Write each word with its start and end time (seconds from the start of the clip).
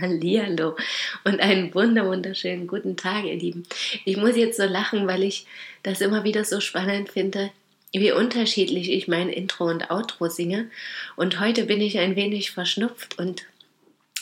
Hallihallo 0.00 0.76
und 1.24 1.40
einen 1.40 1.74
wunder 1.74 2.06
wunderschönen 2.06 2.66
guten 2.66 2.96
Tag, 2.96 3.24
ihr 3.24 3.36
Lieben. 3.36 3.64
Ich 4.04 4.16
muss 4.16 4.36
jetzt 4.36 4.56
so 4.56 4.64
lachen, 4.64 5.06
weil 5.06 5.22
ich 5.22 5.46
das 5.82 6.00
immer 6.00 6.24
wieder 6.24 6.44
so 6.44 6.60
spannend 6.60 7.10
finde, 7.10 7.50
wie 7.92 8.12
unterschiedlich 8.12 8.90
ich 8.90 9.06
mein 9.06 9.28
Intro 9.28 9.64
und 9.64 9.90
Outro 9.90 10.28
singe. 10.28 10.70
Und 11.16 11.40
heute 11.40 11.64
bin 11.64 11.80
ich 11.80 11.98
ein 11.98 12.16
wenig 12.16 12.52
verschnupft 12.52 13.18
und 13.18 13.44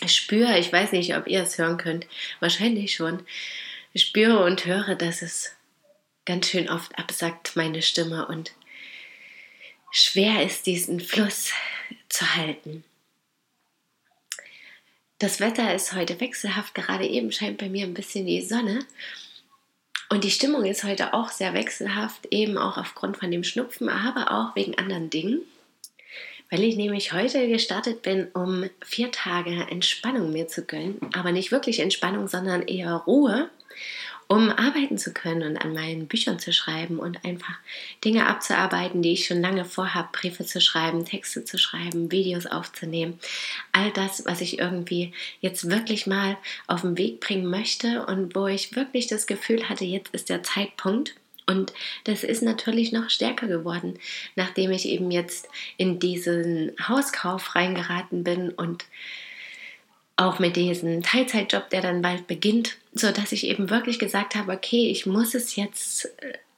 spüre, 0.07 0.59
ich 0.59 0.73
weiß 0.73 0.93
nicht, 0.93 1.17
ob 1.17 1.29
ihr 1.29 1.43
es 1.43 1.57
hören 1.59 1.77
könnt, 1.77 2.07
wahrscheinlich 2.41 2.95
schon, 2.95 3.21
spüre 3.95 4.43
und 4.45 4.67
höre, 4.67 4.97
dass 4.97 5.23
es 5.23 5.55
ganz 6.25 6.49
schön 6.49 6.69
oft 6.69 6.99
absackt, 6.99 7.55
meine 7.55 7.83
Stimme, 7.83 8.27
und 8.27 8.53
schwer 9.93 10.43
ist, 10.45 10.67
diesen 10.67 11.01
Fluss 11.01 11.53
zu 12.09 12.37
halten. 12.37 12.85
Das 15.21 15.39
Wetter 15.39 15.75
ist 15.75 15.93
heute 15.93 16.19
wechselhaft. 16.19 16.75
Gerade 16.75 17.07
eben 17.07 17.31
scheint 17.31 17.59
bei 17.59 17.69
mir 17.69 17.85
ein 17.85 17.93
bisschen 17.93 18.25
die 18.25 18.41
Sonne. 18.41 18.79
Und 20.09 20.25
die 20.25 20.31
Stimmung 20.31 20.65
ist 20.65 20.83
heute 20.83 21.13
auch 21.13 21.29
sehr 21.29 21.53
wechselhaft, 21.53 22.27
eben 22.31 22.57
auch 22.57 22.79
aufgrund 22.79 23.19
von 23.19 23.31
dem 23.31 23.45
Schnupfen, 23.45 23.91
aber 23.91 24.33
auch 24.33 24.57
wegen 24.57 24.79
anderen 24.79 25.11
Dingen. 25.11 25.43
Weil 26.49 26.65
ich 26.65 26.75
nämlich 26.77 27.13
heute 27.13 27.49
gestartet 27.49 28.01
bin, 28.01 28.29
um 28.33 28.65
vier 28.83 29.13
Tage 29.13 29.67
Entspannung 29.71 30.33
mir 30.33 30.49
zu 30.49 30.65
gönnen. 30.65 30.99
Aber 31.13 31.33
nicht 31.33 31.53
wirklich 31.53 31.81
Entspannung, 31.81 32.27
sondern 32.27 32.63
eher 32.63 32.95
Ruhe 32.95 33.51
um 34.31 34.49
arbeiten 34.49 34.97
zu 34.97 35.13
können 35.13 35.43
und 35.43 35.57
an 35.57 35.75
meinen 35.75 36.07
Büchern 36.07 36.39
zu 36.39 36.53
schreiben 36.53 37.01
und 37.01 37.25
einfach 37.25 37.59
Dinge 38.05 38.29
abzuarbeiten, 38.29 39.03
die 39.03 39.15
ich 39.15 39.27
schon 39.27 39.41
lange 39.41 39.65
vorhabe, 39.65 40.11
Briefe 40.13 40.47
zu 40.47 40.61
schreiben, 40.61 41.05
Texte 41.05 41.45
zu 41.45 41.59
schreiben, 41.59 42.13
Videos 42.13 42.47
aufzunehmen. 42.47 43.19
All 43.73 43.91
das, 43.91 44.25
was 44.27 44.41
ich 44.41 44.61
irgendwie 44.61 45.13
jetzt 45.41 45.69
wirklich 45.69 46.07
mal 46.07 46.37
auf 46.69 46.83
den 46.83 46.97
Weg 46.97 47.19
bringen 47.19 47.51
möchte 47.51 48.07
und 48.07 48.37
wo 48.37 48.47
ich 48.47 48.77
wirklich 48.77 49.09
das 49.09 49.27
Gefühl 49.27 49.69
hatte, 49.69 49.85
jetzt 49.85 50.15
ist 50.15 50.29
der 50.29 50.45
Zeitpunkt. 50.45 51.17
Und 51.49 51.73
das 52.05 52.23
ist 52.23 52.43
natürlich 52.43 52.93
noch 52.93 53.11
stärker 53.11 53.49
geworden, 53.49 53.99
nachdem 54.37 54.71
ich 54.71 54.87
eben 54.87 55.11
jetzt 55.11 55.49
in 55.77 55.99
diesen 55.99 56.71
Hauskauf 56.87 57.57
reingeraten 57.57 58.23
bin 58.23 58.51
und 58.51 58.85
auch 60.21 60.39
mit 60.39 60.57
diesem 60.57 61.03
Teilzeitjob, 61.03 61.71
der 61.71 61.81
dann 61.81 62.03
bald 62.03 62.27
beginnt, 62.27 62.77
so 62.93 63.11
dass 63.11 63.33
ich 63.33 63.47
eben 63.47 63.71
wirklich 63.71 63.99
gesagt 63.99 64.35
habe, 64.35 64.53
okay, 64.53 64.91
ich 64.91 65.07
muss 65.07 65.35
es 65.35 65.57
jetzt 65.57 66.11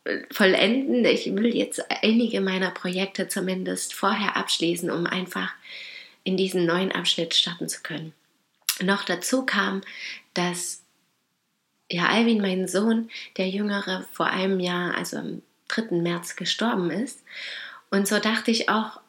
äh, 0.05 0.23
vollenden. 0.31 1.05
Ich 1.05 1.33
will 1.33 1.55
jetzt 1.55 1.85
einige 2.03 2.41
meiner 2.41 2.71
Projekte 2.71 3.29
zumindest 3.29 3.95
vorher 3.95 4.37
abschließen, 4.37 4.91
um 4.91 5.07
einfach 5.07 5.53
in 6.25 6.37
diesen 6.37 6.67
neuen 6.67 6.91
Abschnitt 6.91 7.35
starten 7.35 7.69
zu 7.69 7.83
können. 7.83 8.13
Noch 8.81 9.05
dazu 9.05 9.47
kam, 9.47 9.83
dass 10.35 10.83
ja 11.89 12.07
Alvin, 12.07 12.41
mein 12.41 12.67
Sohn, 12.67 13.11
der 13.37 13.49
Jüngere, 13.49 14.07
vor 14.13 14.27
einem 14.27 14.59
Jahr, 14.59 14.97
also 14.97 15.19
am 15.19 15.43
3. 15.69 15.97
März 15.97 16.35
gestorben 16.35 16.91
ist. 16.91 17.23
Und 17.91 18.09
so 18.09 18.19
dachte 18.19 18.51
ich 18.51 18.69
auch, 18.69 19.01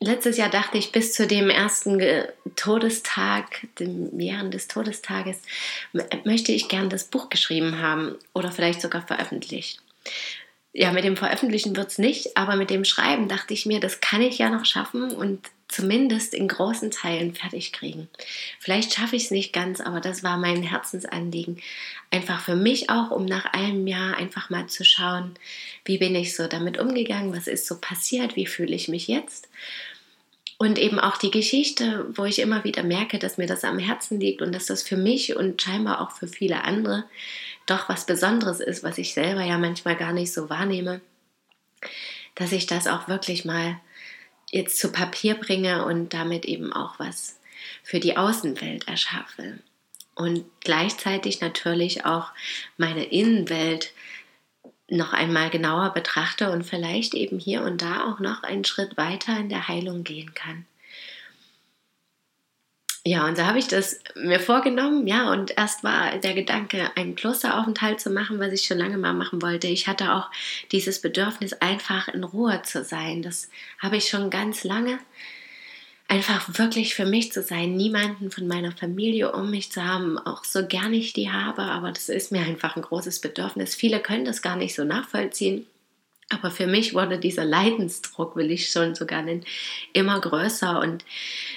letztes 0.00 0.38
Jahr 0.38 0.50
dachte 0.50 0.78
ich, 0.78 0.92
bis 0.92 1.12
zu 1.12 1.26
dem 1.26 1.50
ersten 1.50 2.02
Todestag, 2.56 3.66
dem 3.78 4.18
Jahren 4.18 4.50
des 4.50 4.66
Todestages, 4.66 5.40
möchte 6.24 6.52
ich 6.52 6.68
gern 6.68 6.90
das 6.90 7.04
Buch 7.04 7.28
geschrieben 7.28 7.80
haben 7.80 8.16
oder 8.32 8.50
vielleicht 8.50 8.80
sogar 8.80 9.06
veröffentlicht. 9.06 9.80
Ja, 10.72 10.92
mit 10.92 11.04
dem 11.04 11.16
Veröffentlichen 11.16 11.76
wird 11.76 11.90
es 11.90 11.98
nicht, 11.98 12.36
aber 12.36 12.56
mit 12.56 12.70
dem 12.70 12.84
Schreiben 12.84 13.28
dachte 13.28 13.52
ich 13.52 13.66
mir, 13.66 13.80
das 13.80 14.00
kann 14.00 14.22
ich 14.22 14.38
ja 14.38 14.50
noch 14.50 14.64
schaffen 14.64 15.10
und 15.10 15.40
zumindest 15.66 16.32
in 16.32 16.48
großen 16.48 16.90
Teilen 16.90 17.34
fertig 17.34 17.72
kriegen. 17.72 18.08
Vielleicht 18.60 18.94
schaffe 18.94 19.16
ich 19.16 19.24
es 19.24 19.30
nicht 19.30 19.52
ganz, 19.52 19.80
aber 19.80 20.00
das 20.00 20.22
war 20.22 20.36
mein 20.36 20.62
Herzensanliegen. 20.62 21.60
Einfach 22.10 22.40
für 22.40 22.56
mich 22.56 22.88
auch, 22.88 23.10
um 23.10 23.24
nach 23.24 23.46
einem 23.46 23.86
Jahr 23.86 24.16
einfach 24.16 24.50
mal 24.50 24.66
zu 24.68 24.84
schauen, 24.84 25.34
wie 25.84 25.98
bin 25.98 26.14
ich 26.14 26.34
so 26.36 26.46
damit 26.46 26.78
umgegangen, 26.78 27.34
was 27.34 27.46
ist 27.46 27.66
so 27.66 27.78
passiert, 27.78 28.36
wie 28.36 28.46
fühle 28.46 28.74
ich 28.74 28.88
mich 28.88 29.08
jetzt 29.08 29.48
und 30.60 30.78
eben 30.78 31.00
auch 31.00 31.16
die 31.16 31.30
Geschichte, 31.30 32.06
wo 32.14 32.26
ich 32.26 32.38
immer 32.38 32.64
wieder 32.64 32.82
merke, 32.82 33.18
dass 33.18 33.38
mir 33.38 33.46
das 33.46 33.64
am 33.64 33.78
Herzen 33.78 34.20
liegt 34.20 34.42
und 34.42 34.54
dass 34.54 34.66
das 34.66 34.82
für 34.82 34.98
mich 34.98 35.34
und 35.34 35.62
scheinbar 35.62 36.02
auch 36.02 36.10
für 36.10 36.28
viele 36.28 36.64
andere 36.64 37.04
doch 37.64 37.88
was 37.88 38.04
Besonderes 38.04 38.60
ist, 38.60 38.82
was 38.82 38.98
ich 38.98 39.14
selber 39.14 39.42
ja 39.42 39.56
manchmal 39.56 39.96
gar 39.96 40.12
nicht 40.12 40.34
so 40.34 40.50
wahrnehme, 40.50 41.00
dass 42.34 42.52
ich 42.52 42.66
das 42.66 42.88
auch 42.88 43.08
wirklich 43.08 43.46
mal 43.46 43.80
jetzt 44.50 44.78
zu 44.78 44.92
Papier 44.92 45.36
bringe 45.36 45.86
und 45.86 46.12
damit 46.12 46.44
eben 46.44 46.74
auch 46.74 46.98
was 46.98 47.40
für 47.82 47.98
die 47.98 48.18
Außenwelt 48.18 48.86
erschaffe. 48.86 49.60
Und 50.14 50.44
gleichzeitig 50.60 51.40
natürlich 51.40 52.04
auch 52.04 52.32
meine 52.76 53.04
Innenwelt 53.04 53.94
noch 54.90 55.12
einmal 55.12 55.50
genauer 55.50 55.90
betrachte 55.94 56.50
und 56.50 56.64
vielleicht 56.64 57.14
eben 57.14 57.38
hier 57.38 57.62
und 57.62 57.80
da 57.82 58.04
auch 58.04 58.18
noch 58.20 58.42
einen 58.42 58.64
Schritt 58.64 58.96
weiter 58.96 59.38
in 59.38 59.48
der 59.48 59.68
Heilung 59.68 60.04
gehen 60.04 60.34
kann. 60.34 60.66
Ja, 63.02 63.26
und 63.26 63.36
so 63.38 63.46
habe 63.46 63.58
ich 63.58 63.66
das 63.66 63.98
mir 64.14 64.38
vorgenommen, 64.38 65.06
ja, 65.06 65.32
und 65.32 65.56
erst 65.56 65.82
war 65.82 66.18
der 66.18 66.34
Gedanke, 66.34 66.90
einen 66.96 67.14
Klosteraufenthalt 67.14 67.98
zu 67.98 68.10
machen, 68.10 68.38
was 68.38 68.52
ich 68.52 68.66
schon 68.66 68.76
lange 68.76 68.98
mal 68.98 69.14
machen 69.14 69.40
wollte. 69.40 69.68
Ich 69.68 69.88
hatte 69.88 70.12
auch 70.12 70.30
dieses 70.70 71.00
Bedürfnis, 71.00 71.54
einfach 71.54 72.08
in 72.08 72.24
Ruhe 72.24 72.60
zu 72.62 72.84
sein. 72.84 73.22
Das 73.22 73.48
habe 73.78 73.96
ich 73.96 74.08
schon 74.08 74.28
ganz 74.28 74.64
lange 74.64 74.98
einfach 76.10 76.58
wirklich 76.58 76.96
für 76.96 77.06
mich 77.06 77.32
zu 77.32 77.40
sein, 77.40 77.76
niemanden 77.76 78.32
von 78.32 78.48
meiner 78.48 78.72
Familie 78.72 79.30
um 79.30 79.50
mich 79.50 79.70
zu 79.70 79.84
haben, 79.84 80.18
auch 80.18 80.44
so 80.44 80.66
gern 80.66 80.92
ich 80.92 81.12
die 81.12 81.30
habe, 81.30 81.62
aber 81.62 81.92
das 81.92 82.08
ist 82.08 82.32
mir 82.32 82.40
einfach 82.40 82.74
ein 82.74 82.82
großes 82.82 83.20
Bedürfnis. 83.20 83.76
Viele 83.76 84.00
können 84.00 84.24
das 84.24 84.42
gar 84.42 84.56
nicht 84.56 84.74
so 84.74 84.84
nachvollziehen. 84.84 85.66
Aber 86.32 86.50
für 86.50 86.66
mich 86.66 86.94
wurde 86.94 87.18
dieser 87.18 87.44
Leidensdruck, 87.44 88.36
will 88.36 88.50
ich 88.52 88.68
schon 88.68 88.94
sogar 88.94 89.22
nennen, 89.22 89.44
immer 89.92 90.20
größer. 90.20 90.80
Und 90.80 91.04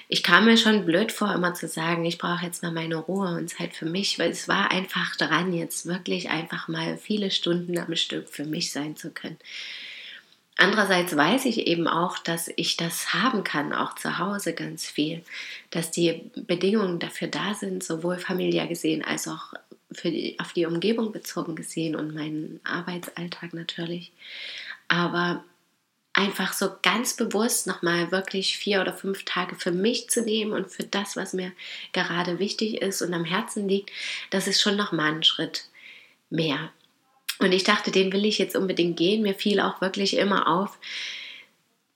ich 0.08 0.24
kam 0.24 0.46
mir 0.46 0.58
schon 0.58 0.86
blöd 0.86 1.12
vor, 1.12 1.34
immer 1.34 1.54
zu 1.54 1.68
sagen, 1.68 2.06
ich 2.06 2.18
brauche 2.18 2.46
jetzt 2.46 2.64
mal 2.64 2.72
meine 2.72 2.96
Ruhe 2.96 3.36
und 3.36 3.50
Zeit 3.50 3.76
für 3.76 3.86
mich, 3.86 4.18
weil 4.18 4.32
es 4.32 4.48
war 4.48 4.72
einfach 4.72 5.16
dran, 5.16 5.54
jetzt 5.54 5.86
wirklich 5.86 6.30
einfach 6.30 6.68
mal 6.68 6.98
viele 6.98 7.30
Stunden 7.30 7.78
am 7.78 7.96
Stück 7.96 8.30
für 8.30 8.46
mich 8.46 8.72
sein 8.72 8.96
zu 8.96 9.12
können. 9.12 9.38
Andererseits 10.58 11.16
weiß 11.16 11.46
ich 11.46 11.68
eben 11.68 11.88
auch, 11.88 12.20
dass 12.20 12.50
ich 12.56 12.78
das 12.78 13.14
haben 13.14 13.44
kann, 13.44 13.74
auch 13.74 13.96
zu 13.96 14.20
Hause 14.20 14.54
ganz 14.54 14.86
viel, 14.86 15.24
dass 15.72 15.90
die 15.90 16.30
Bedingungen 16.36 17.00
dafür 17.00 17.28
da 17.28 17.56
sind, 17.56 17.84
sowohl 17.84 18.18
familiär 18.18 18.68
gesehen 18.68 19.04
als 19.04 19.28
auch 19.28 19.54
die, 20.04 20.38
auf 20.40 20.54
die 20.54 20.66
Umgebung 20.66 21.12
bezogen 21.12 21.56
gesehen 21.56 21.96
und 21.96 22.14
meinen 22.14 22.60
Arbeitsalltag 22.64 23.54
natürlich. 23.54 24.12
Aber 24.88 25.44
einfach 26.14 26.54
so 26.54 26.70
ganz 26.84 27.16
bewusst 27.16 27.66
nochmal 27.66 28.12
wirklich 28.12 28.58
vier 28.58 28.82
oder 28.82 28.94
fünf 28.94 29.26
Tage 29.26 29.56
für 29.56 29.72
mich 29.72 30.10
zu 30.10 30.22
nehmen 30.22 30.54
und 30.54 30.72
für 30.72 30.84
das, 30.84 31.16
was 31.16 31.34
mir 31.34 31.52
gerade 31.92 32.38
wichtig 32.38 32.82
ist 32.82 33.02
und 33.02 33.14
am 33.14 33.26
Herzen 33.26 33.68
liegt, 33.68 33.92
das 34.30 34.48
ist 34.48 34.62
schon 34.62 34.76
nochmal 34.76 35.14
ein 35.14 35.24
Schritt 35.24 35.66
mehr. 36.30 36.72
Und 37.40 37.52
ich 37.52 37.64
dachte, 37.64 37.92
den 37.92 38.12
will 38.14 38.26
ich 38.26 38.38
jetzt 38.38 38.56
unbedingt 38.56 38.98
gehen. 38.98 39.24
Mir 39.24 39.34
fiel 39.34 39.60
auch 39.60 39.82
wirklich 39.82 40.18
immer 40.18 40.48
auf, 40.48 40.78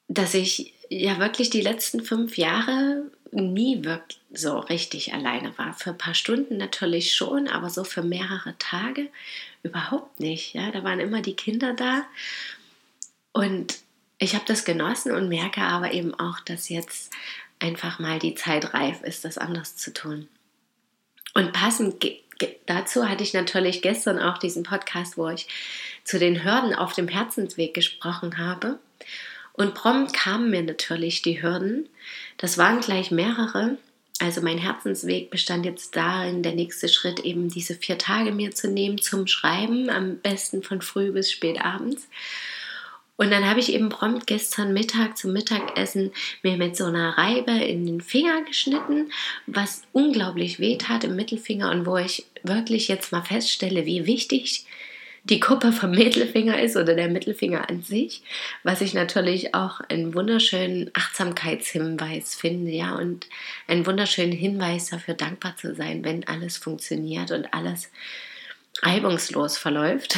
dass 0.07 0.33
ich 0.33 0.73
ja 0.89 1.19
wirklich 1.19 1.49
die 1.49 1.61
letzten 1.61 2.03
fünf 2.03 2.37
Jahre 2.37 3.03
nie 3.31 3.83
wirklich 3.83 4.19
so 4.33 4.57
richtig 4.59 5.13
alleine 5.13 5.57
war. 5.57 5.73
Für 5.73 5.91
ein 5.91 5.97
paar 5.97 6.13
Stunden 6.13 6.57
natürlich 6.57 7.13
schon, 7.13 7.47
aber 7.47 7.69
so 7.69 7.83
für 7.83 8.03
mehrere 8.03 8.55
Tage 8.57 9.09
überhaupt 9.63 10.19
nicht. 10.19 10.53
Ja, 10.53 10.71
da 10.71 10.83
waren 10.83 10.99
immer 10.99 11.21
die 11.21 11.35
Kinder 11.35 11.73
da 11.73 12.05
und 13.33 13.79
ich 14.19 14.33
habe 14.33 14.45
das 14.47 14.65
genossen 14.65 15.11
und 15.11 15.29
merke 15.29 15.61
aber 15.61 15.93
eben 15.93 16.13
auch, 16.15 16.39
dass 16.39 16.69
jetzt 16.69 17.11
einfach 17.59 17.99
mal 17.99 18.19
die 18.19 18.35
Zeit 18.35 18.73
reif 18.73 19.01
ist, 19.03 19.25
das 19.25 19.37
anders 19.37 19.75
zu 19.77 19.93
tun. 19.93 20.27
Und 21.33 21.53
passend 21.53 22.03
dazu 22.65 23.07
hatte 23.07 23.23
ich 23.23 23.33
natürlich 23.33 23.81
gestern 23.81 24.19
auch 24.19 24.37
diesen 24.37 24.63
Podcast, 24.63 25.17
wo 25.17 25.29
ich 25.29 25.47
zu 26.03 26.19
den 26.19 26.43
Hürden 26.43 26.73
auf 26.73 26.93
dem 26.93 27.07
Herzensweg 27.07 27.73
gesprochen 27.73 28.37
habe. 28.37 28.79
Und 29.53 29.73
prompt 29.73 30.13
kamen 30.13 30.51
mir 30.51 30.61
natürlich 30.61 31.21
die 31.23 31.41
Hürden. 31.41 31.89
Das 32.37 32.57
waren 32.57 32.79
gleich 32.79 33.11
mehrere. 33.11 33.77
Also 34.19 34.41
mein 34.41 34.57
Herzensweg 34.57 35.29
bestand 35.29 35.65
jetzt 35.65 35.95
darin, 35.95 36.41
der 36.41 36.53
nächste 36.53 36.89
Schritt 36.89 37.19
eben 37.19 37.49
diese 37.49 37.75
vier 37.75 37.97
Tage 37.97 38.31
mir 38.31 38.51
zu 38.51 38.67
nehmen 38.67 38.99
zum 38.99 39.27
Schreiben, 39.27 39.89
am 39.89 40.17
besten 40.17 40.63
von 40.63 40.81
früh 40.81 41.11
bis 41.11 41.31
spät 41.31 41.61
abends. 41.61 42.07
Und 43.17 43.31
dann 43.31 43.49
habe 43.49 43.59
ich 43.59 43.73
eben 43.73 43.89
prompt 43.89 44.27
gestern 44.27 44.73
Mittag 44.73 45.17
zum 45.17 45.33
Mittagessen 45.33 46.11
mir 46.43 46.55
mit 46.55 46.77
so 46.77 46.85
einer 46.85 47.17
Reibe 47.17 47.51
in 47.51 47.85
den 47.85 47.99
Finger 47.99 48.43
geschnitten, 48.43 49.11
was 49.47 49.81
unglaublich 49.91 50.59
weh 50.59 50.77
tat 50.77 51.03
im 51.03 51.15
Mittelfinger 51.15 51.71
und 51.71 51.85
wo 51.87 51.97
ich 51.97 52.25
wirklich 52.43 52.87
jetzt 52.87 53.11
mal 53.11 53.23
feststelle, 53.23 53.85
wie 53.85 54.05
wichtig 54.05 54.65
die 55.23 55.39
Kuppe 55.39 55.71
vom 55.71 55.91
Mittelfinger 55.91 56.61
ist 56.61 56.77
oder 56.77 56.93
der 56.93 57.09
Mittelfinger 57.09 57.67
an 57.69 57.81
sich, 57.81 58.21
was 58.63 58.81
ich 58.81 58.93
natürlich 58.93 59.55
auch 59.55 59.81
einen 59.89 60.13
wunderschönen 60.13 60.91
Achtsamkeitshinweis 60.93 62.35
finde, 62.35 62.71
ja, 62.71 62.95
und 62.95 63.27
einen 63.67 63.85
wunderschönen 63.85 64.31
Hinweis 64.31 64.89
dafür, 64.91 65.15
dankbar 65.15 65.57
zu 65.57 65.75
sein, 65.75 66.05
wenn 66.05 66.25
alles 66.27 66.57
funktioniert 66.57 67.31
und 67.31 67.53
alles 67.53 67.91
reibungslos 68.83 69.57
verläuft 69.57 70.17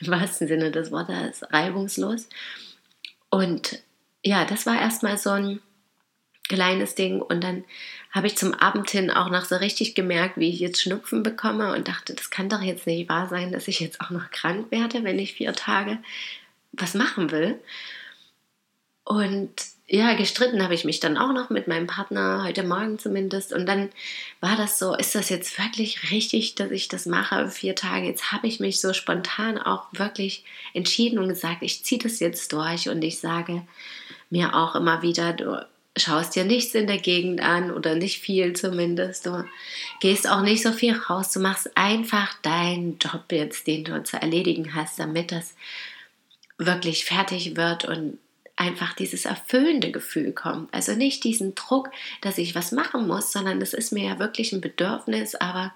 im 0.00 0.08
wahrsten 0.08 0.48
Sinne 0.48 0.70
des 0.70 0.90
Wortes 0.90 1.42
reibungslos. 1.50 2.28
Und 3.30 3.80
ja, 4.24 4.44
das 4.44 4.66
war 4.66 4.80
erstmal 4.80 5.18
so 5.18 5.30
ein 5.30 5.60
kleines 6.48 6.94
Ding. 6.94 7.22
Und 7.22 7.42
dann 7.42 7.64
habe 8.10 8.26
ich 8.26 8.36
zum 8.36 8.54
Abend 8.54 8.90
hin 8.90 9.10
auch 9.10 9.30
noch 9.30 9.44
so 9.44 9.56
richtig 9.56 9.94
gemerkt, 9.94 10.36
wie 10.36 10.50
ich 10.50 10.60
jetzt 10.60 10.82
Schnupfen 10.82 11.22
bekomme 11.22 11.74
und 11.74 11.88
dachte, 11.88 12.14
das 12.14 12.30
kann 12.30 12.48
doch 12.48 12.60
jetzt 12.60 12.86
nicht 12.86 13.08
wahr 13.08 13.28
sein, 13.28 13.52
dass 13.52 13.68
ich 13.68 13.80
jetzt 13.80 14.00
auch 14.00 14.10
noch 14.10 14.30
krank 14.30 14.70
werde, 14.70 15.02
wenn 15.02 15.18
ich 15.18 15.34
vier 15.34 15.54
Tage 15.54 15.98
was 16.72 16.94
machen 16.94 17.30
will. 17.30 17.58
Und 19.04 19.50
ja, 19.88 20.14
gestritten 20.14 20.62
habe 20.62 20.74
ich 20.74 20.84
mich 20.84 21.00
dann 21.00 21.18
auch 21.18 21.32
noch 21.32 21.50
mit 21.50 21.68
meinem 21.68 21.86
Partner, 21.86 22.44
heute 22.44 22.62
Morgen 22.62 22.98
zumindest. 22.98 23.52
Und 23.52 23.66
dann 23.66 23.90
war 24.40 24.56
das 24.56 24.78
so, 24.78 24.94
ist 24.94 25.14
das 25.14 25.28
jetzt 25.28 25.58
wirklich 25.58 26.10
richtig, 26.10 26.54
dass 26.54 26.70
ich 26.70 26.88
das 26.88 27.04
mache, 27.04 27.48
vier 27.50 27.74
Tage? 27.74 28.06
Jetzt 28.06 28.32
habe 28.32 28.46
ich 28.46 28.60
mich 28.60 28.80
so 28.80 28.94
spontan 28.94 29.58
auch 29.58 29.86
wirklich 29.92 30.44
entschieden 30.72 31.18
und 31.18 31.28
gesagt, 31.28 31.58
ich 31.62 31.84
ziehe 31.84 32.00
das 32.00 32.20
jetzt 32.20 32.52
durch. 32.52 32.88
Und 32.88 33.02
ich 33.02 33.18
sage 33.18 33.62
mir 34.30 34.54
auch 34.54 34.74
immer 34.74 35.02
wieder, 35.02 35.32
du 35.32 35.66
schaust 35.96 36.36
dir 36.36 36.44
nichts 36.44 36.74
in 36.74 36.86
der 36.86 36.98
Gegend 36.98 37.42
an 37.42 37.70
oder 37.70 37.94
nicht 37.94 38.18
viel 38.18 38.54
zumindest. 38.54 39.26
Du 39.26 39.44
gehst 40.00 40.28
auch 40.28 40.40
nicht 40.40 40.62
so 40.62 40.72
viel 40.72 40.94
raus. 40.96 41.32
Du 41.32 41.40
machst 41.40 41.70
einfach 41.76 42.32
deinen 42.40 42.98
Job 42.98 43.24
jetzt, 43.30 43.66
den 43.66 43.84
du 43.84 44.02
zu 44.02 44.16
erledigen 44.16 44.74
hast, 44.74 44.98
damit 44.98 45.32
das 45.32 45.54
wirklich 46.56 47.04
fertig 47.04 47.56
wird 47.56 47.84
und 47.84 48.18
einfach 48.62 48.92
dieses 48.92 49.24
erfüllende 49.24 49.90
Gefühl 49.90 50.32
kommt. 50.32 50.72
Also 50.72 50.92
nicht 50.92 51.24
diesen 51.24 51.56
Druck, 51.56 51.90
dass 52.20 52.38
ich 52.38 52.54
was 52.54 52.70
machen 52.70 53.08
muss, 53.08 53.32
sondern 53.32 53.60
es 53.60 53.74
ist 53.74 53.92
mir 53.92 54.04
ja 54.06 54.18
wirklich 54.20 54.52
ein 54.52 54.60
Bedürfnis, 54.60 55.34
aber 55.34 55.74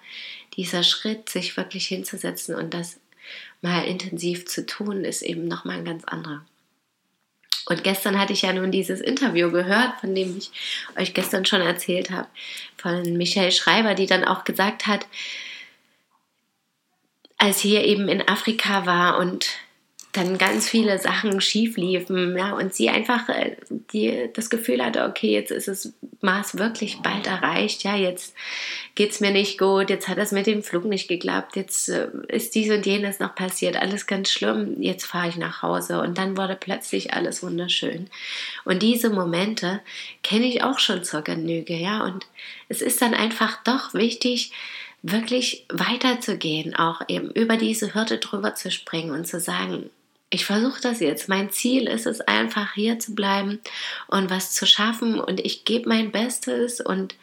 dieser 0.57 0.85
Schritt, 0.85 1.29
sich 1.29 1.57
wirklich 1.57 1.89
hinzusetzen 1.89 2.55
und 2.55 2.73
das 2.73 3.01
mal 3.61 3.85
intensiv 3.85 4.47
zu 4.47 4.65
tun, 4.65 5.05
ist 5.05 5.23
eben 5.23 5.49
nochmal 5.49 5.79
ein 5.79 5.85
ganz 5.85 6.05
anderer. 6.05 6.45
Und 7.69 7.83
gestern 7.83 8.21
hatte 8.21 8.33
ich 8.33 8.43
ja 8.43 8.53
nun 8.53 8.71
dieses 8.71 9.01
Interview 9.01 9.51
gehört, 9.51 10.01
von 10.01 10.15
dem 10.15 10.39
ich 10.39 10.53
euch 10.97 11.13
gestern 11.13 11.45
schon 11.45 11.63
erzählt 11.63 12.13
habe, 12.13 12.29
von 12.77 13.17
Michelle 13.17 13.51
Schreiber, 13.51 13.95
die 13.95 14.07
dann 14.07 14.23
auch 14.23 14.45
gesagt 14.45 14.87
hat, 14.87 15.09
als 17.37 17.59
hier 17.59 17.85
eben 17.85 18.09
in 18.09 18.27
Afrika 18.29 18.87
war 18.87 19.19
und 19.19 19.49
dann 20.13 20.39
ganz 20.39 20.69
viele 20.69 20.99
Sachen 20.99 21.41
schief 21.41 21.77
liefen, 21.77 22.37
ja, 22.37 22.53
und 22.53 22.75
sie 22.75 22.89
einfach 22.89 23.29
äh, 23.29 23.57
die, 23.93 24.31
das 24.33 24.49
Gefühl 24.49 24.83
hatte, 24.83 25.05
okay, 25.05 25.33
jetzt 25.33 25.51
ist 25.51 25.69
das 25.69 25.93
Maß 26.23 26.57
wirklich 26.59 26.99
bald 27.03 27.27
erreicht, 27.27 27.85
ja, 27.85 27.97
jetzt 27.97 28.35
geht 28.95 29.11
es 29.11 29.21
mir 29.21 29.31
nicht 29.31 29.59
gut, 29.59 29.91
jetzt 29.91 30.09
hat 30.09 30.17
es 30.17 30.33
mit 30.33 30.47
dem 30.47 30.63
Flug 30.63 30.87
nicht 30.87 31.09
geklappt, 31.09 31.57
jetzt 31.57 31.91
äh, 31.91 32.09
ist 32.29 32.55
dies 32.55 32.71
und 32.71 32.87
jenes 32.87 33.21
noch 33.21 33.35
passiert, 33.35 33.77
alles 33.77 34.07
ganz 34.07 34.31
schlimm, 34.31 34.81
jetzt 34.81 35.05
fahre 35.05 35.29
ich 35.29 35.37
nach 35.37 35.61
Hause 35.61 36.01
und 36.01 36.17
dann 36.17 36.37
wurde 36.37 36.57
plötzlich 36.59 37.13
alles 37.13 37.43
wunderschön. 37.43 38.09
Und 38.65 38.83
diese 38.83 39.11
Momente 39.11 39.81
kenne 40.23 40.47
ich 40.47 40.63
auch 40.63 40.79
schon 40.79 41.05
zur 41.05 41.23
Genüge, 41.23 41.75
ja, 41.75 42.03
und 42.03 42.27
es 42.69 42.81
ist 42.81 43.03
dann 43.03 43.13
einfach 43.13 43.63
doch 43.65 43.93
wichtig, 43.93 44.53
wirklich 45.03 45.67
weiterzugehen, 45.69 46.75
auch 46.75 47.03
eben 47.09 47.31
über 47.31 47.57
diese 47.57 47.95
Hürde 47.95 48.19
drüber 48.19 48.55
zu 48.55 48.71
springen 48.71 49.11
und 49.11 49.27
zu 49.27 49.39
sagen, 49.39 49.91
ich 50.31 50.45
versuche 50.45 50.81
das 50.81 51.01
jetzt. 51.01 51.29
Mein 51.29 51.51
Ziel 51.51 51.87
ist 51.87 52.07
es 52.07 52.21
einfach 52.21 52.75
hier 52.75 52.99
zu 52.99 53.15
bleiben 53.15 53.61
und 54.09 54.31
was 54.31 54.53
zu 54.53 54.67
schaffen 54.67 55.21
und 55.21 55.41
ich 55.41 55.65
gebe 55.65 55.89
mein 55.89 56.11
Bestes 56.11 56.81
und 56.81 57.15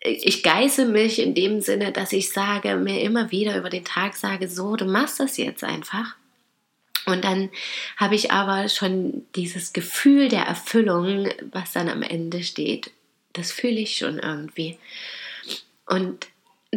ich 0.00 0.42
geiße 0.42 0.86
mich 0.86 1.18
in 1.18 1.34
dem 1.34 1.60
Sinne, 1.60 1.90
dass 1.92 2.12
ich 2.12 2.30
sage, 2.30 2.76
mir 2.76 3.00
immer 3.00 3.30
wieder 3.30 3.56
über 3.56 3.70
den 3.70 3.84
Tag 3.84 4.14
sage, 4.14 4.48
so, 4.48 4.76
du 4.76 4.84
machst 4.84 5.18
das 5.18 5.36
jetzt 5.36 5.64
einfach. 5.64 6.14
Und 7.06 7.24
dann 7.24 7.50
habe 7.96 8.14
ich 8.14 8.30
aber 8.30 8.68
schon 8.68 9.24
dieses 9.34 9.72
Gefühl 9.72 10.28
der 10.28 10.42
Erfüllung, 10.42 11.28
was 11.52 11.72
dann 11.72 11.88
am 11.88 12.02
Ende 12.02 12.42
steht. 12.42 12.90
Das 13.32 13.52
fühle 13.52 13.80
ich 13.80 13.96
schon 13.96 14.18
irgendwie. 14.18 14.78
Und 15.86 16.26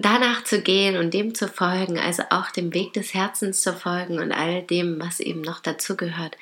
danach 0.01 0.43
zu 0.43 0.61
gehen 0.61 0.97
und 0.97 1.13
dem 1.13 1.33
zu 1.33 1.47
folgen, 1.47 1.97
also 1.97 2.23
auch 2.29 2.51
dem 2.51 2.73
Weg 2.73 2.93
des 2.93 3.13
Herzens 3.13 3.61
zu 3.61 3.73
folgen 3.73 4.19
und 4.19 4.31
all 4.31 4.61
dem, 4.63 4.99
was 4.99 5.19
eben 5.19 5.41
noch 5.41 5.59
dazu 5.59 5.95
gehört, 5.97 6.37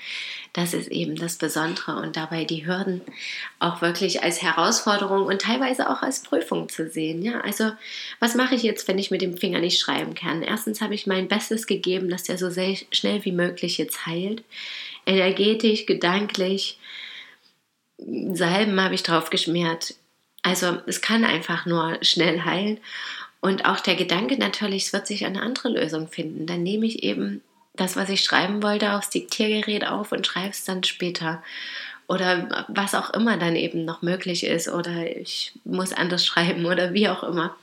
das 0.54 0.74
ist 0.74 0.88
eben 0.88 1.16
das 1.16 1.36
Besondere 1.36 1.98
und 1.98 2.18
dabei 2.18 2.44
die 2.44 2.66
Hürden 2.66 3.02
auch 3.60 3.82
wirklich 3.82 4.24
als 4.24 4.42
Herausforderung 4.42 5.26
und 5.26 5.42
teilweise 5.42 5.90
auch 5.90 6.02
als 6.02 6.22
Prüfung 6.22 6.68
zu 6.68 6.90
sehen. 6.90 7.22
Ja, 7.22 7.42
also 7.42 7.72
was 8.20 8.36
mache 8.36 8.56
ich 8.56 8.64
jetzt, 8.64 8.88
wenn 8.88 8.98
ich 8.98 9.12
mit 9.12 9.22
dem 9.22 9.38
Finger 9.38 9.60
nicht 9.60 9.80
schreiben 9.80 10.16
kann? 10.16 10.42
Erstens 10.42 10.82
habe 10.82 10.96
ich 10.96 11.06
mein 11.06 11.28
Bestes 11.28 11.68
gegeben, 11.68 12.10
dass 12.10 12.24
der 12.24 12.38
so 12.38 12.50
schnell 12.92 13.24
wie 13.24 13.32
möglich 13.32 13.78
jetzt 13.78 14.06
heilt, 14.06 14.44
energetisch, 15.06 15.86
gedanklich. 15.86 16.80
Salben 17.98 18.82
habe 18.82 18.96
ich 18.96 19.04
drauf 19.04 19.30
geschmiert. 19.30 19.96
Also 20.44 20.78
es 20.86 21.02
kann 21.02 21.26
einfach 21.26 21.66
nur 21.66 21.98
schnell 22.02 22.46
heilen. 22.46 22.80
Und 23.40 23.66
auch 23.66 23.80
der 23.80 23.96
Gedanke 23.96 24.38
natürlich, 24.38 24.86
es 24.86 24.94
wird 24.94 25.08
sich 25.08 25.26
eine 25.26 25.42
andere 25.42 25.70
Lösung 25.70 26.08
finden. 26.08 26.48
Dann 26.48 26.64
nehme 26.64 26.86
ich 26.86 27.04
eben 27.04 27.42
das, 27.76 27.96
was 27.96 28.10
ich 28.10 28.24
schreiben 28.24 28.64
wollte, 28.64 28.94
aufs 28.94 29.10
Diktiergerät 29.10 29.86
auf 29.86 30.12
und 30.12 30.26
schreibe 30.26 30.50
es 30.50 30.66
dann 30.66 30.84
später. 30.84 31.44
Oder 32.08 32.66
was 32.70 32.96
auch 32.96 33.12
immer 33.12 33.38
dann 33.38 33.56
eben 33.56 33.86
noch 33.86 34.02
möglich 34.02 34.46
ist. 34.46 34.70
Oder 34.70 35.16
ich 35.16 35.54
muss 35.64 35.94
anders 35.94 36.26
schreiben 36.28 36.66
oder 36.66 36.94
wie 36.94 37.10
auch 37.10 37.24
immer. 37.24 37.56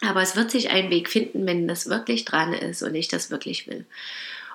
Aber 0.00 0.22
es 0.22 0.34
wird 0.34 0.50
sich 0.50 0.70
ein 0.70 0.90
Weg 0.90 1.08
finden, 1.08 1.46
wenn 1.46 1.68
das 1.68 1.88
wirklich 1.88 2.24
dran 2.24 2.52
ist 2.52 2.82
und 2.82 2.94
ich 2.94 3.08
das 3.08 3.30
wirklich 3.30 3.68
will. 3.68 3.86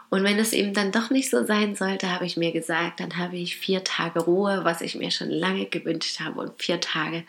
Und 0.09 0.23
wenn 0.23 0.39
es 0.39 0.53
eben 0.53 0.73
dann 0.73 0.91
doch 0.91 1.09
nicht 1.09 1.29
so 1.29 1.45
sein 1.45 1.75
sollte, 1.75 2.11
habe 2.11 2.25
ich 2.25 2.37
mir 2.37 2.51
gesagt, 2.51 2.99
dann 2.99 3.17
habe 3.17 3.37
ich 3.37 3.57
vier 3.57 3.83
Tage 3.83 4.21
Ruhe, 4.21 4.61
was 4.63 4.81
ich 4.81 4.95
mir 4.95 5.11
schon 5.11 5.29
lange 5.29 5.65
gewünscht 5.65 6.19
habe 6.21 6.39
und 6.39 6.61
vier 6.61 6.79
Tage 6.79 7.23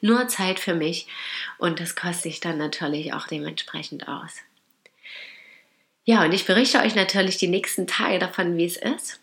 nur 0.00 0.28
Zeit 0.28 0.58
für 0.58 0.74
mich. 0.74 1.06
Und 1.58 1.78
das 1.78 1.94
koste 1.94 2.28
ich 2.28 2.40
dann 2.40 2.56
natürlich 2.56 3.12
auch 3.12 3.26
dementsprechend 3.26 4.08
aus. 4.08 4.36
Ja, 6.04 6.24
und 6.24 6.32
ich 6.32 6.46
berichte 6.46 6.80
euch 6.80 6.94
natürlich 6.94 7.36
die 7.36 7.48
nächsten 7.48 7.86
Tage 7.86 8.18
davon, 8.18 8.56
wie 8.56 8.64
es 8.64 8.76
ist. 8.76 9.20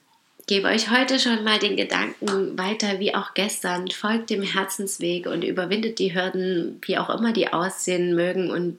Gebe 0.47 0.67
euch 0.67 0.89
heute 0.89 1.19
schon 1.19 1.43
mal 1.43 1.59
den 1.59 1.77
Gedanken 1.77 2.57
weiter, 2.57 2.99
wie 2.99 3.13
auch 3.13 3.33
gestern. 3.33 3.89
Folgt 3.89 4.29
dem 4.29 4.41
Herzensweg 4.41 5.27
und 5.27 5.43
überwindet 5.43 5.99
die 5.99 6.15
Hürden, 6.15 6.79
wie 6.83 6.97
auch 6.97 7.09
immer 7.09 7.33
die 7.33 7.51
aussehen 7.51 8.15
mögen 8.15 8.49
und 8.49 8.77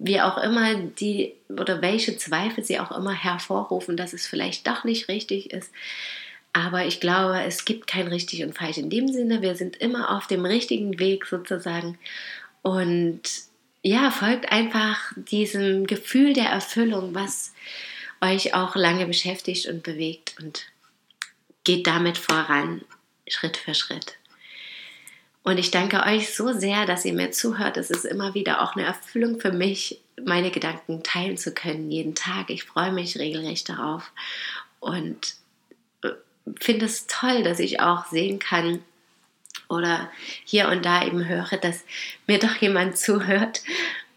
wie 0.00 0.20
auch 0.20 0.38
immer 0.38 0.74
die 0.74 1.34
oder 1.48 1.82
welche 1.82 2.16
Zweifel 2.16 2.64
sie 2.64 2.80
auch 2.80 2.90
immer 2.90 3.12
hervorrufen, 3.12 3.96
dass 3.96 4.14
es 4.14 4.26
vielleicht 4.26 4.66
doch 4.66 4.82
nicht 4.82 5.08
richtig 5.08 5.52
ist. 5.52 5.70
Aber 6.52 6.86
ich 6.86 7.00
glaube, 7.00 7.42
es 7.42 7.64
gibt 7.64 7.86
kein 7.86 8.08
richtig 8.08 8.42
und 8.42 8.56
falsch 8.56 8.78
in 8.78 8.90
dem 8.90 9.08
Sinne. 9.08 9.42
Wir 9.42 9.54
sind 9.54 9.76
immer 9.76 10.16
auf 10.16 10.26
dem 10.26 10.44
richtigen 10.44 10.98
Weg 10.98 11.26
sozusagen. 11.26 11.98
Und 12.62 13.20
ja, 13.82 14.10
folgt 14.10 14.50
einfach 14.50 15.12
diesem 15.16 15.86
Gefühl 15.86 16.32
der 16.32 16.46
Erfüllung, 16.46 17.14
was 17.14 17.52
euch 18.22 18.54
auch 18.54 18.76
lange 18.76 19.06
beschäftigt 19.06 19.66
und 19.66 19.82
bewegt 19.82 20.34
und 20.40 20.66
geht 21.64 21.86
damit 21.86 22.18
voran, 22.18 22.82
Schritt 23.28 23.58
für 23.58 23.74
Schritt. 23.74 24.16
Und 25.42 25.58
ich 25.58 25.70
danke 25.70 26.04
euch 26.04 26.34
so 26.34 26.52
sehr, 26.52 26.84
dass 26.86 27.04
ihr 27.04 27.14
mir 27.14 27.30
zuhört. 27.30 27.76
Es 27.76 27.90
ist 27.90 28.04
immer 28.04 28.34
wieder 28.34 28.62
auch 28.62 28.76
eine 28.76 28.84
Erfüllung 28.84 29.40
für 29.40 29.52
mich, 29.52 30.00
meine 30.22 30.50
Gedanken 30.50 31.02
teilen 31.02 31.38
zu 31.38 31.52
können, 31.52 31.90
jeden 31.90 32.14
Tag. 32.14 32.50
Ich 32.50 32.64
freue 32.64 32.92
mich 32.92 33.18
regelrecht 33.18 33.68
darauf 33.68 34.12
und 34.80 35.34
äh, 36.02 36.10
finde 36.58 36.86
es 36.86 37.06
toll, 37.06 37.42
dass 37.42 37.58
ich 37.58 37.80
auch 37.80 38.06
sehen 38.06 38.38
kann 38.38 38.82
oder 39.68 40.10
hier 40.44 40.68
und 40.68 40.84
da 40.84 41.04
eben 41.04 41.26
höre, 41.26 41.56
dass 41.56 41.84
mir 42.26 42.38
doch 42.38 42.56
jemand 42.56 42.98
zuhört 42.98 43.62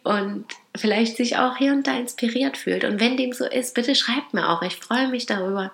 und 0.03 0.45
vielleicht 0.75 1.15
sich 1.15 1.37
auch 1.37 1.57
hier 1.57 1.71
und 1.71 1.87
da 1.87 1.97
inspiriert 1.97 2.57
fühlt. 2.57 2.83
Und 2.83 2.99
wenn 2.99 3.15
dem 3.15 3.31
so 3.31 3.45
ist, 3.45 3.75
bitte 3.75 3.95
schreibt 3.95 4.33
mir 4.33 4.49
auch. 4.49 4.61
Ich 4.61 4.75
freue 4.75 5.07
mich 5.07 5.25
darüber, 5.25 5.71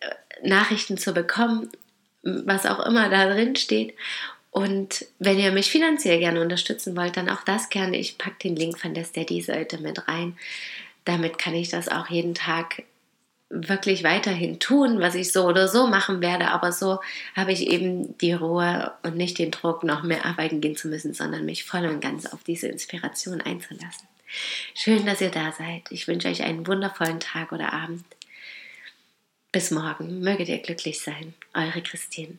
äh, 0.00 0.48
Nachrichten 0.48 0.96
zu 0.96 1.12
bekommen, 1.12 1.70
was 2.22 2.66
auch 2.66 2.80
immer 2.86 3.10
da 3.10 3.26
drin 3.26 3.56
steht. 3.56 3.94
Und 4.58 5.06
wenn 5.20 5.38
ihr 5.38 5.52
mich 5.52 5.70
finanziell 5.70 6.18
gerne 6.18 6.42
unterstützen 6.42 6.96
wollt, 6.96 7.16
dann 7.16 7.28
auch 7.28 7.44
das 7.44 7.68
gerne. 7.68 7.96
Ich 7.96 8.18
packe 8.18 8.38
den 8.42 8.56
Link 8.56 8.76
von 8.76 8.92
der 8.92 9.04
Steady-Seite 9.04 9.78
mit 9.78 10.08
rein. 10.08 10.36
Damit 11.04 11.38
kann 11.38 11.54
ich 11.54 11.68
das 11.68 11.88
auch 11.88 12.08
jeden 12.08 12.34
Tag 12.34 12.82
wirklich 13.50 14.02
weiterhin 14.02 14.58
tun, 14.58 14.98
was 14.98 15.14
ich 15.14 15.30
so 15.30 15.46
oder 15.46 15.68
so 15.68 15.86
machen 15.86 16.20
werde. 16.20 16.48
Aber 16.48 16.72
so 16.72 16.98
habe 17.36 17.52
ich 17.52 17.68
eben 17.68 18.18
die 18.18 18.32
Ruhe 18.32 18.90
und 19.04 19.16
nicht 19.16 19.38
den 19.38 19.52
Druck, 19.52 19.84
noch 19.84 20.02
mehr 20.02 20.26
arbeiten 20.26 20.60
gehen 20.60 20.74
zu 20.74 20.88
müssen, 20.88 21.14
sondern 21.14 21.44
mich 21.44 21.62
voll 21.62 21.86
und 21.86 22.00
ganz 22.00 22.26
auf 22.26 22.42
diese 22.42 22.66
Inspiration 22.66 23.40
einzulassen. 23.40 24.08
Schön, 24.74 25.06
dass 25.06 25.20
ihr 25.20 25.30
da 25.30 25.52
seid. 25.52 25.82
Ich 25.90 26.08
wünsche 26.08 26.26
euch 26.26 26.42
einen 26.42 26.66
wundervollen 26.66 27.20
Tag 27.20 27.52
oder 27.52 27.72
Abend. 27.72 28.02
Bis 29.52 29.70
morgen. 29.70 30.18
Möget 30.18 30.48
ihr 30.48 30.58
glücklich 30.58 30.98
sein. 30.98 31.34
Eure 31.54 31.80
Christine. 31.80 32.38